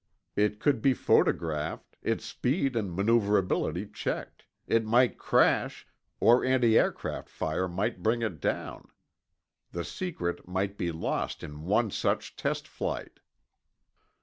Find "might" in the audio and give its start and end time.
4.83-5.19, 7.67-8.01, 10.47-10.75